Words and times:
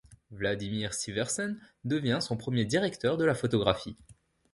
Vladimir 0.31 0.95
Siversen 0.95 1.59
devient 1.85 2.17
son 2.21 2.35
premier 2.35 2.65
directeur 2.65 3.17
de 3.17 3.23
la 3.25 3.35
photographie. 3.35 3.97